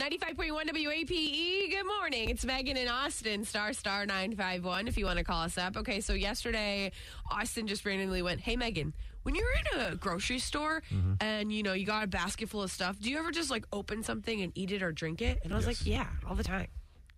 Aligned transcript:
95.1 0.00 0.52
WAPE. 0.72 1.70
Good 1.70 1.84
morning. 1.84 2.30
It's 2.30 2.44
Megan 2.44 2.76
in 2.76 2.86
Austin, 2.86 3.44
star 3.44 3.72
star 3.72 4.06
951 4.06 4.86
if 4.86 4.96
you 4.96 5.04
want 5.04 5.18
to 5.18 5.24
call 5.24 5.42
us 5.42 5.58
up. 5.58 5.76
Okay, 5.76 6.00
so 6.00 6.12
yesterday 6.12 6.92
Austin 7.32 7.66
just 7.66 7.84
randomly 7.84 8.22
went, 8.22 8.40
"Hey 8.40 8.54
Megan, 8.54 8.94
when 9.24 9.34
you're 9.34 9.46
in 9.74 9.80
a 9.80 9.96
grocery 9.96 10.38
store 10.38 10.82
mm-hmm. 10.92 11.14
and 11.20 11.50
you 11.52 11.64
know 11.64 11.72
you 11.72 11.84
got 11.84 12.04
a 12.04 12.06
basket 12.06 12.48
full 12.48 12.62
of 12.62 12.70
stuff, 12.70 12.96
do 13.00 13.10
you 13.10 13.18
ever 13.18 13.32
just 13.32 13.50
like 13.50 13.64
open 13.72 14.04
something 14.04 14.40
and 14.40 14.52
eat 14.54 14.70
it 14.70 14.82
or 14.84 14.92
drink 14.92 15.20
it?" 15.20 15.40
And 15.42 15.52
I 15.52 15.56
was 15.56 15.66
Yes. 15.66 15.80
like, 15.80 15.86
"Yeah, 15.86 16.06
all 16.28 16.36
the 16.36 16.44
time." 16.44 16.68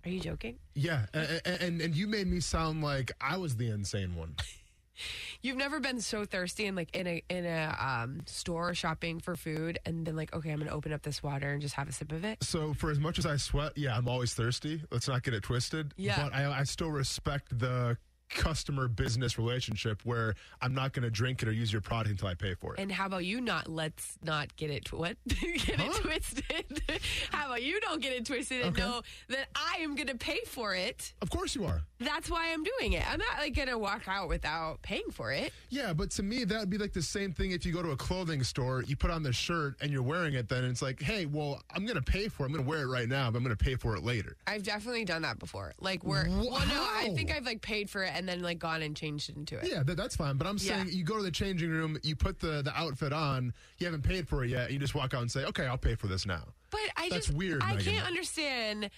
Are 0.05 0.08
you 0.08 0.20
joking? 0.20 0.56
Yeah, 0.74 1.05
and, 1.12 1.42
and 1.44 1.80
and 1.83 1.94
you 1.94 2.06
made 2.06 2.28
me 2.28 2.41
sound 2.41 2.83
like 2.83 3.12
I 3.20 3.36
was 3.36 3.56
the 3.56 3.69
insane 3.70 4.16
one. 4.16 4.36
You've 5.42 5.56
never 5.56 5.80
been 5.80 6.00
so 6.00 6.24
thirsty 6.24 6.66
and 6.66 6.76
like 6.76 6.94
in 6.94 7.06
a 7.06 7.22
in 7.30 7.46
a 7.46 7.76
um, 7.80 8.20
store 8.26 8.74
shopping 8.74 9.20
for 9.20 9.36
food 9.36 9.78
and 9.86 10.04
been 10.04 10.16
like, 10.16 10.34
"Okay, 10.34 10.50
I'm 10.50 10.58
going 10.58 10.68
to 10.68 10.74
open 10.74 10.92
up 10.92 11.02
this 11.02 11.22
water 11.22 11.50
and 11.50 11.62
just 11.62 11.74
have 11.74 11.88
a 11.88 11.92
sip 11.92 12.12
of 12.12 12.24
it." 12.24 12.42
So 12.42 12.74
for 12.74 12.90
as 12.90 12.98
much 12.98 13.18
as 13.18 13.26
I 13.26 13.36
sweat, 13.36 13.72
yeah, 13.76 13.96
I'm 13.96 14.08
always 14.08 14.34
thirsty. 14.34 14.82
Let's 14.90 15.08
not 15.08 15.22
get 15.22 15.34
it 15.34 15.42
twisted. 15.42 15.94
Yeah. 15.96 16.22
But 16.22 16.34
I, 16.34 16.60
I 16.60 16.62
still 16.64 16.91
respect 16.91 17.58
the 17.58 17.97
customer 18.31 18.89
business 18.89 19.39
relationship 19.39 20.00
where 20.05 20.34
I'm 20.62 20.73
not 20.75 20.92
going 20.92 21.03
to 21.03 21.11
drink 21.11 21.42
it 21.42 21.48
or 21.48 21.53
use 21.53 21.73
your 21.73 21.83
product 21.83 22.11
until 22.11 22.28
I 22.28 22.34
pay 22.34 22.55
for 22.55 22.75
it. 22.75 22.81
And 22.81 22.91
how 22.91 23.06
about 23.06 23.25
you 23.25 23.41
not 23.41 23.69
let's 23.69 24.17
not 24.22 24.55
get 24.56 24.70
it 24.70 24.87
tw- 24.87 24.92
what 25.00 25.17
get 25.27 25.69
it 25.81 25.92
twisted? 26.03 26.83
how 27.33 27.47
about 27.47 27.62
you 27.62 27.81
don't 27.81 28.00
get 28.00 28.12
it 28.12 28.25
twisted 28.25 28.62
and 28.62 28.70
Okay. 28.70 28.83
know 28.83 29.03
that 29.28 29.48
I 29.55 29.78
am 29.81 29.95
going 29.97 30.06
to 30.09 30.14
pay 30.17 30.41
for 30.47 30.75
it? 30.75 31.12
of 31.22 31.31
course 31.31 31.55
you 31.55 31.64
are. 31.64 31.83
That's 31.98 32.31
why 32.31 32.50
I'm 32.53 32.62
doing 32.64 32.92
it. 32.95 33.05
I'm 33.11 33.19
not 33.19 33.39
like 33.39 33.55
going 33.55 33.69
to 33.69 33.77
walk 33.78 34.03
out 34.09 34.28
without 34.28 34.81
paying 34.83 35.11
for 35.11 35.33
it. 35.33 35.53
Yeah, 35.69 35.92
but 35.92 36.11
to 36.12 36.22
me, 36.22 36.44
that 36.44 36.61
would 36.61 36.70
be 36.70 36.78
like 36.78 36.92
the 36.92 37.03
same 37.03 37.33
thing 37.33 37.50
if 37.50 37.67
you 37.67 37.72
go 37.72 37.83
to 37.83 37.91
a 37.91 37.97
clothing 37.97 38.42
store, 38.42 38.83
you 38.84 38.97
put 38.97 39.11
on 39.11 39.22
the 39.22 39.33
shirt 39.33 39.75
and 39.83 39.91
you're 39.91 40.03
wearing 40.03 40.34
it, 40.34 40.48
then 40.48 40.65
it's 40.65 40.81
like, 40.83 41.03
hey, 41.03 41.27
well, 41.27 41.61
I'm 41.75 41.84
going 41.84 41.97
to 41.97 42.03
pay 42.03 42.28
for 42.28 42.44
it. 42.44 42.47
I'm 42.47 42.53
going 42.53 42.65
to 42.65 42.69
wear 42.69 42.83
it 42.83 42.87
right 42.87 43.09
now, 43.09 43.31
but 43.31 43.39
I'm 43.39 43.44
going 43.44 43.56
to 43.56 43.62
pay 43.62 43.75
for 43.77 43.97
it 43.97 44.03
later. 44.03 44.37
I've 44.47 44.62
definitely 44.62 45.05
done 45.05 45.22
that 45.22 45.39
before. 45.39 45.72
Like 45.81 46.03
where 46.05 46.27
well 46.28 46.67
no, 46.67 46.87
I 46.94 47.11
think 47.15 47.31
I've 47.34 47.44
like 47.44 47.61
paid 47.61 47.91
for 47.91 48.03
it 48.05 48.12
and 48.20 48.28
then 48.28 48.42
like 48.42 48.58
gone 48.58 48.82
and 48.82 48.94
changed 48.94 49.30
into 49.34 49.56
it. 49.58 49.66
Yeah, 49.66 49.82
that, 49.82 49.96
that's 49.96 50.14
fine. 50.14 50.36
But 50.36 50.46
I'm 50.46 50.58
saying 50.58 50.86
Yeah. 50.88 50.92
you 50.92 51.04
go 51.04 51.16
to 51.16 51.22
the 51.22 51.30
changing 51.30 51.70
room, 51.70 51.98
you 52.02 52.14
put 52.14 52.38
the, 52.38 52.60
the 52.62 52.72
outfit 52.78 53.14
on, 53.14 53.54
you 53.78 53.86
haven't 53.86 54.02
paid 54.02 54.28
for 54.28 54.44
it 54.44 54.50
yet, 54.50 54.64
and 54.66 54.72
you 54.74 54.78
just 54.78 54.94
walk 54.94 55.14
out 55.14 55.22
and 55.22 55.30
say, 55.32 55.44
okay, 55.46 55.66
I'll 55.66 55.78
pay 55.78 55.94
for 55.94 56.06
this 56.06 56.26
now. 56.26 56.44
But 56.70 56.80
I 56.98 57.08
That's 57.08 57.26
just 57.26 57.36
weird, 57.38 57.62
I 57.62 57.74
Megan. 57.76 57.94
can't 57.94 58.06
understand 58.06 58.91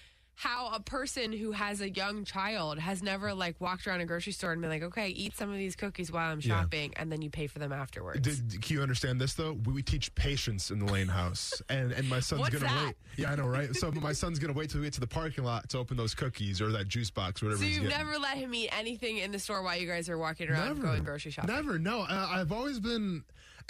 how 0.43 0.73
a 0.75 0.81
person 0.81 1.33
who 1.33 1.53
has 1.53 1.81
a 1.81 1.89
young 1.89 2.25
child 2.25 2.79
has 2.81 3.01
never 3.03 3.33
like 3.33 3.61
walked 3.61 3.87
around 3.87 4.01
a 4.01 4.05
grocery 4.07 4.33
store 4.33 4.51
and 4.51 4.61
been 4.61 4.71
like, 4.71 4.83
okay, 4.83 5.09
eat 5.11 5.37
some 5.37 5.51
of 5.51 5.57
these 5.57 5.77
cookies 5.77 6.11
while 6.11 6.33
I'm 6.33 6.41
Yeah. 6.41 6.61
shopping, 6.63 6.93
and 6.97 7.13
then 7.13 7.23
you 7.23 7.31
pay 7.31 7.47
for 7.47 7.61
them 7.61 7.73
afterwards. 7.73 8.21
Did, 8.21 8.61
can 8.61 8.77
you 8.77 8.83
understand 8.83 9.21
this 9.21 9.35
though? 9.35 9.53
We, 9.65 9.73
we 9.75 9.83
teach 9.83 10.13
patience 10.17 10.71
in 10.73 10.81
the 10.81 10.93
Lane 10.93 11.07
house, 11.09 11.63
and 11.69 11.93
and 11.93 12.09
my 12.09 12.19
son's 12.21 12.41
What's 12.41 12.55
gonna 12.55 12.67
that? 12.73 12.87
wait. 12.87 12.95
Yeah, 13.17 13.31
I 13.33 13.37
know, 13.37 13.47
right? 13.47 13.73
So 13.77 13.93
my 13.93 14.13
son's 14.13 14.39
gonna 14.41 14.53
wait 14.53 14.71
till 14.71 14.81
we 14.81 14.87
get 14.87 14.95
to 14.95 15.01
the 15.01 15.07
parking 15.07 15.45
lot 15.45 15.69
to 15.71 15.79
open 15.79 15.97
those 15.97 16.15
cookies 16.15 16.61
or 16.61 16.73
that 16.73 16.89
juice 16.89 17.11
box, 17.11 17.41
whatever. 17.43 17.59
so 17.61 17.65
he's 17.67 17.77
you've 17.79 17.89
getting. 17.89 18.05
never 18.07 18.19
let 18.19 18.37
him 18.37 18.53
eat 18.55 18.71
anything 18.77 19.19
in 19.19 19.31
the 19.31 19.39
store 19.39 19.63
while 19.63 19.77
you 19.77 19.87
guys 19.87 20.09
are 20.09 20.19
walking 20.19 20.49
around 20.51 20.81
going 20.83 21.05
grocery 21.05 21.31
shopping. 21.31 21.55
Never. 21.55 21.79
No, 21.79 22.01
uh, 22.01 22.29
I've 22.31 22.51
always 22.51 22.81
been, 22.81 23.23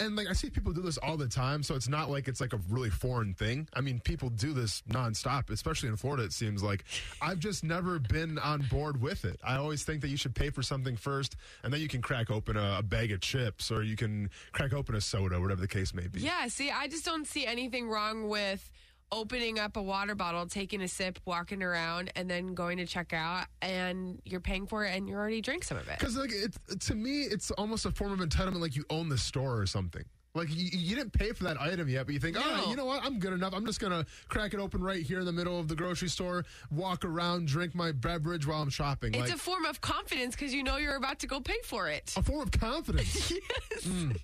and 0.03 0.15
like 0.15 0.27
I 0.29 0.33
see 0.33 0.49
people 0.49 0.73
do 0.73 0.81
this 0.81 0.97
all 0.97 1.17
the 1.17 1.27
time. 1.27 1.63
So 1.63 1.75
it's 1.75 1.87
not 1.87 2.09
like 2.09 2.27
it's 2.27 2.41
like 2.41 2.53
a 2.53 2.59
really 2.69 2.89
foreign 2.89 3.33
thing. 3.33 3.67
I 3.73 3.81
mean, 3.81 3.99
people 3.99 4.29
do 4.29 4.53
this 4.53 4.83
nonstop, 4.89 5.49
especially 5.49 5.89
in 5.89 5.95
Florida. 5.95 6.23
It 6.23 6.33
seems 6.33 6.61
like 6.61 6.85
I've 7.21 7.39
just 7.39 7.63
never 7.63 7.99
been 7.99 8.37
on 8.39 8.61
board 8.63 9.01
with 9.01 9.25
it. 9.25 9.39
I 9.43 9.55
always 9.55 9.83
think 9.83 10.01
that 10.01 10.09
you 10.09 10.17
should 10.17 10.35
pay 10.35 10.49
for 10.49 10.61
something 10.61 10.97
first, 10.97 11.35
and 11.63 11.73
then 11.73 11.81
you 11.81 11.87
can 11.87 12.01
crack 12.01 12.29
open 12.29 12.57
a, 12.57 12.77
a 12.79 12.83
bag 12.83 13.11
of 13.11 13.21
chips 13.21 13.71
or 13.71 13.83
you 13.83 13.95
can 13.95 14.29
crack 14.51 14.73
open 14.73 14.95
a 14.95 15.01
soda, 15.01 15.39
whatever 15.39 15.61
the 15.61 15.67
case 15.67 15.93
may 15.93 16.07
be. 16.07 16.19
Yeah, 16.19 16.47
see, 16.47 16.69
I 16.69 16.87
just 16.87 17.05
don't 17.05 17.25
see 17.27 17.45
anything 17.45 17.87
wrong 17.89 18.27
with 18.27 18.69
opening 19.13 19.59
up 19.59 19.77
a 19.77 19.81
water 19.81 20.15
bottle, 20.15 20.45
taking 20.47 20.81
a 20.81 20.87
sip, 20.87 21.19
walking 21.25 21.61
around, 21.63 22.11
and 22.15 22.29
then 22.29 22.53
going 22.53 22.77
to 22.77 22.85
check 22.85 23.13
out, 23.13 23.45
and 23.61 24.19
you're 24.25 24.39
paying 24.41 24.65
for 24.67 24.83
it, 24.85 24.95
and 24.95 25.07
you 25.07 25.15
already 25.15 25.41
drank 25.41 25.63
some 25.63 25.77
of 25.77 25.87
it. 25.87 25.99
Because 25.99 26.17
like 26.17 26.31
it, 26.33 26.55
to 26.81 26.95
me, 26.95 27.21
it's 27.21 27.51
almost 27.51 27.85
a 27.85 27.91
form 27.91 28.11
of 28.11 28.19
entitlement, 28.27 28.59
like 28.59 28.75
you 28.75 28.85
own 28.89 29.09
the 29.09 29.17
store 29.17 29.59
or 29.59 29.65
something. 29.65 30.03
Like 30.35 30.49
you, 30.49 30.67
you 30.73 30.95
didn't 30.95 31.13
pay 31.13 31.31
for 31.31 31.43
that 31.43 31.61
item 31.61 31.87
yet, 31.87 32.07
but 32.07 32.13
you 32.15 32.19
think, 32.19 32.35
all 32.43 32.51
right, 32.51 32.63
No. 32.63 32.69
you 32.71 32.75
know 32.75 32.85
what? 32.85 33.05
I'm 33.05 33.19
good 33.19 33.33
enough. 33.33 33.53
I'm 33.53 33.67
just 33.67 33.79
gonna 33.79 34.03
crack 34.29 34.55
it 34.55 34.59
open 34.59 34.81
right 34.81 35.03
here 35.03 35.19
in 35.19 35.25
the 35.25 35.31
middle 35.31 35.59
of 35.59 35.67
the 35.67 35.75
grocery 35.75 36.09
store, 36.09 36.43
walk 36.71 37.05
around, 37.05 37.47
drink 37.47 37.75
my 37.75 37.91
beverage 37.91 38.47
while 38.47 38.59
I'm 38.63 38.71
shopping. 38.71 39.13
It's 39.13 39.21
like 39.29 39.35
a 39.35 39.37
form 39.37 39.63
of 39.65 39.79
confidence 39.81 40.35
because 40.35 40.51
you 40.51 40.63
know 40.63 40.77
you're 40.77 40.95
about 40.95 41.19
to 41.19 41.27
go 41.27 41.39
pay 41.39 41.59
for 41.63 41.87
it. 41.87 42.13
a 42.17 42.23
form 42.23 42.41
of 42.41 42.51
confidence. 42.51 43.31
yes. 43.71 43.87
I 43.87 44.15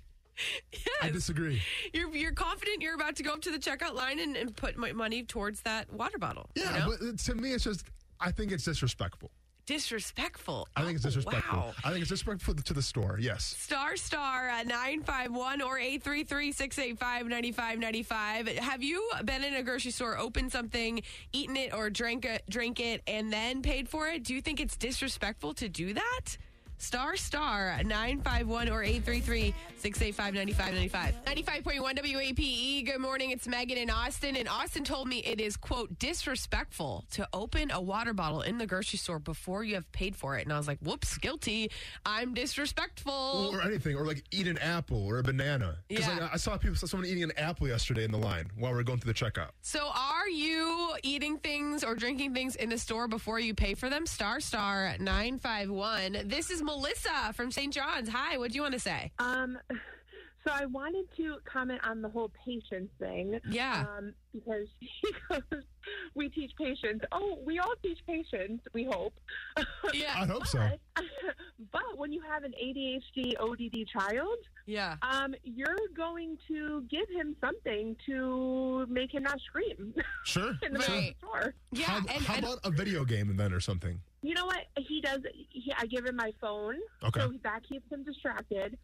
yes. 0.73 1.11
disagree. 1.13 1.61
You're, 1.93 2.13
you're 2.15 2.31
confident 2.31 2.81
you're 2.81 2.95
about 2.95 3.15
to 3.17 3.23
go 3.23 3.33
up 3.33 3.41
to 3.41 3.51
the 3.51 3.59
checkout 3.59 3.93
line 3.93 4.19
and, 4.19 4.35
and 4.35 4.55
put 4.55 4.77
my 4.77 4.91
money 4.91 5.23
towards 5.23 5.61
that 5.61 5.91
water 5.93 6.17
bottle. 6.17 6.49
you 6.55 6.63
Yeah, 6.63 6.79
know? 6.79 6.95
but 6.99 7.17
to 7.19 7.35
me, 7.35 7.53
it's 7.53 7.63
just. 7.63 7.85
I 8.21 8.31
think 8.31 8.51
it's 8.51 8.65
disrespectful. 8.65 9.31
disrespectful. 9.65 10.67
I 10.75 10.83
think 10.83 10.95
it's 10.97 11.05
Oh, 11.05 11.09
disrespectful. 11.09 11.57
Wow. 11.59 11.73
I 11.85 11.89
think 11.91 12.01
it's 12.01 12.09
disrespectful 12.09 12.55
to 12.55 12.73
the 12.73 12.81
store. 12.81 13.17
Yes. 13.21 13.55
Star 13.57 13.95
Star 13.95 14.49
uh, 14.49 14.59
at 14.59 14.67
951 14.67 15.61
or 15.61 15.79
833 15.79 16.51
685 16.51 17.27
9595. 17.27 18.47
Have 18.57 18.83
you 18.83 19.09
been 19.25 19.43
in 19.43 19.53
a 19.55 19.63
grocery 19.63 19.91
store, 19.91 20.17
opened 20.17 20.51
something, 20.51 21.01
eaten 21.31 21.55
it, 21.55 21.73
or 21.73 21.89
drank 21.89 22.25
it, 22.25 22.43
drank 22.49 22.79
it, 22.79 23.01
and 23.07 23.31
then 23.31 23.61
paid 23.61 23.87
for 23.87 24.07
it? 24.07 24.23
Do 24.23 24.33
you 24.33 24.41
think 24.41 24.59
it's 24.59 24.75
disrespectful 24.75 25.53
to 25.55 25.69
do 25.69 25.93
that? 25.93 26.37
Star 26.81 27.17
Star 27.17 27.77
951 27.83 28.69
or 28.69 28.81
833 28.83 29.53
685 29.77 30.33
9595. 30.33 31.25
95.1 31.25 32.15
WAPE. 32.15 32.39
E. 32.39 32.81
Good 32.83 32.99
morning. 32.99 33.31
It's 33.31 33.47
Megan 33.47 33.77
in 33.77 33.89
Austin. 33.89 34.35
And 34.37 34.47
Austin 34.47 34.85
told 34.85 35.07
me 35.09 35.19
it 35.19 35.41
is, 35.41 35.57
quote, 35.57 35.99
disrespectful 35.99 37.03
to 37.11 37.27
open 37.33 37.69
a 37.71 37.81
water 37.81 38.13
bottle 38.13 38.41
in 38.41 38.57
the 38.57 38.65
grocery 38.65 38.97
store 38.97 39.19
before 39.19 39.63
you 39.65 39.75
have 39.75 39.89
paid 39.91 40.15
for 40.15 40.37
it. 40.37 40.43
And 40.45 40.53
I 40.53 40.57
was 40.57 40.67
like, 40.67 40.79
whoops, 40.79 41.17
guilty. 41.17 41.69
I'm 42.05 42.33
disrespectful. 42.33 43.51
Or 43.53 43.61
anything, 43.61 43.95
or 43.97 44.05
like 44.05 44.23
eat 44.31 44.47
an 44.47 44.57
apple 44.59 45.05
or 45.05 45.19
a 45.19 45.23
banana. 45.23 45.77
Because 45.89 46.07
Yeah. 46.07 46.17
like, 46.19 46.33
I 46.33 46.37
saw 46.37 46.57
people, 46.57 46.77
saw 46.77 46.87
someone 46.87 47.07
eating 47.09 47.23
an 47.23 47.33
apple 47.37 47.67
yesterday 47.67 48.05
in 48.05 48.11
the 48.11 48.17
line 48.17 48.49
while 48.57 48.73
we 48.73 48.79
are 48.79 48.83
going 48.83 48.99
through 48.99 49.11
the 49.13 49.19
checkout. 49.19 49.49
So, 49.61 49.91
are 49.93 50.29
you 50.29 50.93
eating 51.03 51.37
things 51.39 51.83
or 51.83 51.95
drinking 51.95 52.33
things 52.33 52.55
in 52.55 52.69
the 52.69 52.77
store 52.77 53.07
before 53.09 53.39
you 53.39 53.53
pay 53.53 53.73
for 53.73 53.89
them? 53.89 54.05
Star 54.05 54.39
Star 54.39 54.95
951. 54.99 56.23
This 56.25 56.49
is 56.49 56.61
Melissa 56.69 57.33
from 57.33 57.49
St. 57.51 57.73
John's. 57.73 58.09
Hi, 58.09 58.37
what 58.37 58.51
do 58.51 58.55
you 58.55 58.61
want 58.61 58.75
to 58.75 58.79
say? 58.79 59.11
Um, 59.17 59.57
so 60.45 60.51
I 60.53 60.67
wanted 60.67 61.05
to 61.17 61.37
comment 61.51 61.81
on 61.83 62.03
the 62.03 62.09
whole 62.09 62.31
patience 62.45 62.91
thing. 62.99 63.39
Yeah. 63.49 63.85
Um, 63.97 64.13
because 64.31 64.67
he 64.79 65.11
goes, 65.27 65.63
we 66.13 66.29
teach 66.29 66.51
patience. 66.59 67.01
Oh, 67.11 67.39
we 67.43 67.57
all 67.57 67.73
teach 67.81 67.97
patience. 68.05 68.61
We 68.73 68.83
hope. 68.85 69.13
Yeah. 69.93 70.13
I 70.15 70.25
hope 70.27 70.45
so. 70.45 70.59
But, 70.95 71.05
but 71.71 71.97
when 71.97 72.11
you 72.13 72.21
have 72.31 72.43
an 72.43 72.53
ADHD, 72.63 73.33
ODD 73.39 73.87
child, 73.91 74.37
Yeah. 74.67 74.97
um, 75.01 75.33
you're 75.43 75.75
going 75.97 76.37
to 76.49 76.83
give 76.87 77.09
him 77.09 77.35
something 77.41 77.95
to 78.05 78.85
make 78.87 79.11
him 79.11 79.23
not 79.23 79.39
scream 79.41 79.95
Sure. 80.23 80.51
in 80.61 80.73
the 80.73 80.79
middle 80.79 80.95
of 80.97 81.01
Right. 81.03 81.15
the 81.19 81.27
store. 81.27 81.53
Yeah. 81.71 81.85
how 81.85 81.97
and, 81.97 82.09
how 82.09 82.35
and- 82.35 82.43
about 82.45 82.59
a 82.63 82.69
video 82.69 83.03
game 83.05 83.35
then 83.37 83.53
or 83.53 83.59
something? 83.59 84.01
You 84.21 84.33
know 84.33 84.45
what 84.45 84.59
he 84.77 85.01
does? 85.01 85.19
He, 85.49 85.71
I 85.77 85.85
give 85.85 86.05
him 86.05 86.15
my 86.17 86.33
phone, 86.41 86.75
Okay. 87.03 87.21
so 87.21 87.33
that 87.43 87.61
keeps 87.67 87.89
him 87.91 88.03
distracted. 88.03 88.77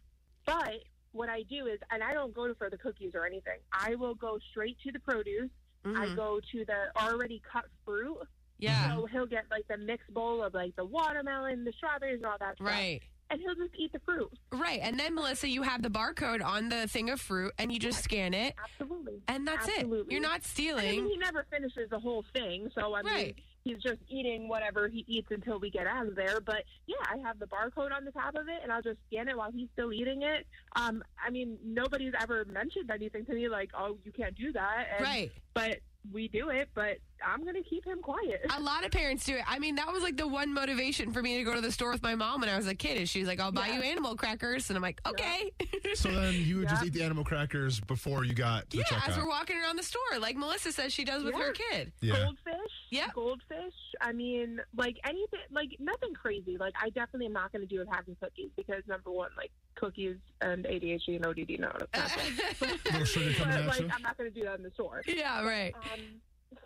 But 0.46 0.74
what 1.12 1.28
I 1.28 1.42
do 1.42 1.66
is, 1.66 1.78
and 1.90 2.02
I 2.02 2.14
don't 2.14 2.34
go 2.34 2.52
for 2.54 2.70
the 2.70 2.78
cookies 2.78 3.12
or 3.14 3.26
anything. 3.26 3.58
I 3.72 3.94
will 3.96 4.14
go 4.14 4.38
straight 4.50 4.78
to 4.86 4.92
the 4.92 5.00
produce. 5.00 5.50
I 5.84 6.06
Mhm. 6.06 6.16
go 6.16 6.40
to 6.52 6.64
the 6.64 6.90
already 7.00 7.40
cut 7.50 7.66
fruit. 7.84 8.18
yeah. 8.58 8.94
So 8.96 9.04
he'll 9.06 9.26
get 9.26 9.44
like 9.50 9.68
the 9.68 9.76
mixed 9.76 10.12
bowl 10.14 10.42
of 10.42 10.54
like 10.54 10.74
the 10.76 10.84
watermelon, 10.84 11.64
the 11.64 11.72
strawberries, 11.72 12.16
and 12.16 12.26
all 12.26 12.38
that 12.38 12.54
stuff. 12.56 12.66
Right. 12.66 13.02
And 13.28 13.38
he'll 13.40 13.54
just 13.54 13.74
eat 13.76 13.92
the 13.92 13.98
fruit. 14.00 14.32
Right. 14.50 14.80
And 14.82 14.98
then, 14.98 15.14
Melissa, 15.14 15.46
you 15.48 15.62
have 15.62 15.82
the 15.82 15.90
barcode 15.90 16.42
on 16.42 16.70
the 16.70 16.86
thing 16.88 17.10
of 17.10 17.20
fruit 17.20 17.52
and 17.58 17.70
you 17.70 17.78
just 17.78 18.02
scan 18.02 18.32
it, 18.32 18.54
Absolutely. 18.80 19.20
and 19.28 19.46
that's 19.46 19.68
it. 19.68 19.86
You're 20.08 20.20
not 20.22 20.30
I 20.30 20.34
mean, 20.36 20.40
stealing. 20.42 21.06
he 21.06 21.16
never 21.18 21.44
finishes 21.50 21.90
the 21.90 21.98
whole 21.98 22.24
thing, 22.32 22.70
so 22.74 22.94
I 22.94 23.02
mean, 23.02 23.12
Right. 23.12 23.38
He's 23.66 23.82
just 23.82 23.98
eating 24.08 24.48
whatever 24.48 24.88
he 24.88 25.04
eats 25.08 25.28
until 25.30 25.58
we 25.58 25.70
get 25.70 25.86
out 25.86 26.06
of 26.06 26.14
there. 26.14 26.40
But 26.40 26.62
yeah, 26.86 26.94
I 27.10 27.18
have 27.26 27.38
the 27.38 27.46
barcode 27.46 27.92
on 27.92 28.04
the 28.04 28.12
top 28.12 28.36
of 28.36 28.48
it, 28.48 28.60
and 28.62 28.72
I'll 28.72 28.82
just 28.82 28.98
scan 29.08 29.28
it 29.28 29.36
while 29.36 29.50
he's 29.50 29.68
still 29.72 29.92
eating 29.92 30.22
it. 30.22 30.46
Um, 30.76 31.02
I 31.24 31.30
mean, 31.30 31.58
nobody's 31.64 32.14
ever 32.20 32.44
mentioned 32.44 32.90
anything 32.90 33.26
to 33.26 33.34
me 33.34 33.48
like, 33.48 33.70
"Oh, 33.74 33.98
you 34.04 34.12
can't 34.12 34.36
do 34.36 34.52
that." 34.52 34.86
And, 34.96 35.04
Right. 35.04 35.32
But 35.52 35.78
we 36.12 36.28
do 36.28 36.50
it. 36.50 36.68
But 36.74 36.98
I'm 37.24 37.42
going 37.42 37.54
to 37.54 37.62
keep 37.68 37.84
him 37.84 38.00
quiet. 38.02 38.40
A 38.56 38.60
lot 38.60 38.84
of 38.84 38.90
parents 38.90 39.24
do 39.24 39.34
it. 39.36 39.42
I 39.46 39.58
mean, 39.58 39.76
that 39.76 39.92
was 39.92 40.02
like 40.02 40.16
the 40.16 40.26
one 40.26 40.52
motivation 40.52 41.12
for 41.12 41.22
me 41.22 41.36
to 41.38 41.44
go 41.44 41.54
to 41.54 41.60
the 41.60 41.70
store 41.72 41.90
with 41.92 42.02
my 42.02 42.14
mom 42.14 42.40
when 42.40 42.48
I 42.48 42.56
was 42.56 42.66
a 42.66 42.74
kid. 42.74 43.00
Is 43.00 43.08
she 43.08 43.20
was 43.20 43.28
like, 43.28 43.40
"I'll 43.40 43.52
buy 43.52 43.68
Yeah. 43.68 43.76
you 43.76 43.82
animal 43.82 44.16
crackers," 44.16 44.70
and 44.70 44.76
I'm 44.76 44.82
like, 44.82 45.00
"Okay." 45.06 45.52
So 45.94 46.10
then 46.10 46.34
you 46.34 46.58
would 46.58 46.68
just 46.68 46.84
eat 46.84 46.92
the 46.92 47.02
animal 47.04 47.24
crackers 47.24 47.80
before 47.80 48.24
you 48.24 48.34
got 48.34 48.68
to 48.70 48.76
the 48.78 48.84
yeah, 48.90 49.00
as 49.06 49.16
we're 49.16 49.28
walking 49.28 49.56
around 49.56 49.76
the 49.76 49.82
store, 49.82 50.18
like 50.18 50.36
Melissa 50.36 50.72
says 50.72 50.92
she 50.92 51.04
does 51.04 51.22
with 51.24 51.34
Yeah. 51.38 51.44
her 51.44 51.52
kid. 51.52 51.92
yeah. 52.00 52.16
Goldfish. 52.24 52.72
Yeah. 52.90 53.06
Goldfish. 53.14 53.72
I 54.00 54.12
mean, 54.12 54.60
like 54.76 54.96
anything, 55.04 55.40
like 55.50 55.70
nothing 55.78 56.12
crazy. 56.14 56.56
Like 56.58 56.74
I 56.82 56.90
definitely 56.90 57.26
am 57.26 57.32
not 57.32 57.52
going 57.52 57.62
to 57.66 57.68
do 57.72 57.78
with 57.78 57.88
having 57.90 58.16
cookies 58.20 58.50
because 58.56 58.82
number 58.88 59.10
one, 59.10 59.30
like 59.36 59.50
cookies 59.76 60.16
and 60.42 60.64
ADHD 60.66 61.16
and 61.16 61.26
ODD, 61.26 61.60
no, 61.60 61.72
that's 61.92 62.16
not 62.16 62.26
good. 62.60 63.16
Little 63.16 63.44
but 63.66 63.66
like. 63.66 63.94
I'm 63.94 64.02
not 64.02 64.18
going 64.18 64.30
to 64.30 64.38
do 64.38 64.44
that 64.44 64.56
in 64.58 64.62
the 64.64 64.70
store. 64.72 65.02
yeah, 65.06 65.42
right. 65.46 65.72
Um, 65.74 66.00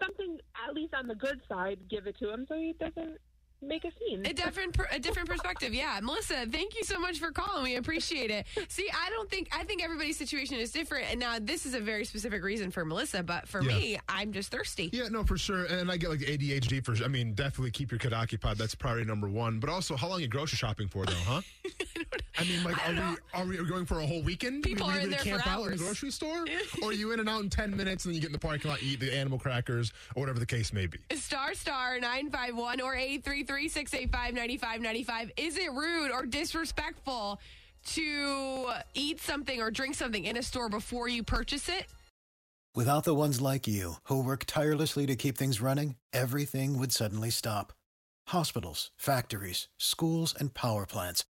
something 0.03 0.39
at 0.69 0.75
least 0.75 0.95
on 0.95 1.07
the 1.07 1.15
good 1.15 1.41
side, 1.49 1.79
give 1.91 2.07
it 2.07 2.17
to 2.19 2.33
him 2.33 2.47
so 2.49 2.55
he 2.57 2.75
doesn't 2.79 3.19
make 3.63 3.85
a 3.85 3.91
scene. 3.99 4.25
A 4.25 4.33
different, 4.33 4.73
per- 4.73 4.89
a 4.91 4.99
different 4.99 5.29
perspective. 5.29 5.75
Yeah, 5.75 6.01
Melissa, 6.03 6.47
thank 6.51 6.75
you 6.77 6.83
so 6.83 6.99
much 6.99 7.19
for 7.19 7.31
calling. 7.31 7.63
We 7.63 7.77
appreciate 7.77 8.31
it. 8.31 8.47
See, 8.69 8.89
I 8.91 9.11
don't 9.11 9.29
think 9.29 9.49
I 9.53 9.65
think 9.65 9.83
everybody's 9.85 10.17
situation 10.17 10.57
is 10.57 10.73
different, 10.73 11.07
and 11.11 11.21
now 11.21 11.37
this 11.39 11.67
is 11.67 11.75
a 11.75 11.81
very 11.81 12.07
specific 12.07 12.43
reason 12.43 12.71
for 12.71 12.87
Melissa, 12.87 13.23
but 13.23 13.47
for 13.47 13.61
Yeah. 13.63 13.77
me, 13.77 13.99
I'm 14.09 14.33
just 14.33 14.51
thirsty. 14.51 14.89
Yeah, 14.95 15.09
no, 15.09 15.25
for 15.25 15.37
sure. 15.37 15.65
And 15.65 15.91
I 15.91 15.99
get 15.99 16.09
like 16.09 16.21
ADHD 16.21 16.83
for. 16.83 16.95
I 17.05 17.09
mean, 17.09 17.35
definitely 17.35 17.71
keep 17.73 17.91
your 17.91 17.99
kid 17.99 18.15
occupied. 18.15 18.57
That's 18.57 18.75
priority 18.75 19.05
number 19.07 19.29
one. 19.29 19.61
But 19.61 19.69
also, 19.69 19.95
how 19.95 20.09
long 20.09 20.19
are 20.19 20.23
you 20.23 20.29
grocery 20.29 20.57
shopping 20.57 20.89
for, 20.89 21.05
though? 21.05 21.13
Huh? 21.27 21.43
I 22.41 22.45
mean, 22.45 22.65
like, 22.65 22.89
I 22.89 23.17
are 23.35 23.45
we 23.45 23.59
are 23.59 23.63
we 23.63 23.69
going 23.69 23.85
for 23.85 24.01
a 24.01 24.07
whole 24.07 24.23
weekend? 24.23 24.63
People 24.63 24.87
I 24.87 24.89
mean, 24.89 24.97
are 24.97 25.01
in 25.03 25.11
we 25.11 25.17
there 25.17 25.25
camp 25.25 25.43
for 25.43 25.49
out 25.51 25.67
in 25.67 25.73
the 25.73 25.77
grocery 25.77 26.11
store, 26.11 26.47
or 26.83 26.89
are 26.89 26.93
you 26.93 27.13
in 27.13 27.21
and 27.21 27.29
out 27.29 27.43
in 27.43 27.51
ten 27.51 27.77
minutes, 27.77 28.07
and 28.07 28.13
then 28.13 28.17
you 28.17 28.23
get 28.23 28.29
in 28.29 28.33
the 28.33 28.39
parking 28.39 28.71
lot, 28.71 28.83
eat 28.83 29.01
the 29.01 29.15
animal 29.15 29.39
crackers, 29.39 29.93
or 30.15 30.21
whatever 30.21 30.39
the 30.39 30.47
case 30.47 30.73
may 30.73 30.87
be. 30.87 30.97
Star 31.15 31.53
star 31.55 32.01
951 32.01 32.81
or 32.81 32.97
833-685-9595. 32.97 35.31
Is 35.37 35.59
it 35.59 35.71
rude 35.73 36.11
or 36.11 36.25
disrespectful 36.25 37.39
to 37.87 38.69
eat 38.95 39.21
something 39.21 39.61
or 39.61 39.71
drink 39.71 39.95
something 39.95 40.25
in 40.25 40.37
a 40.37 40.43
store 40.43 40.69
before 40.69 41.09
you 41.09 41.23
purchase 41.23 41.69
it? 41.69 41.87
Without 42.75 43.05
the 43.05 43.15
ones 43.15 43.41
like 43.41 43.67
you, 43.67 43.95
who 44.05 44.23
work 44.23 44.45
tirelessly 44.47 45.07
to 45.07 45.17
keep 45.17 45.37
things 45.37 45.61
running, 45.61 45.97
everything 46.13 46.79
would 46.79 46.93
suddenly 46.93 47.31
stop. 47.31 47.73
Hospitals, 48.29 48.93
factories, 48.97 49.69
schools, 49.77 50.35
and 50.39 50.55
power 50.55 50.87
plants, 50.87 51.25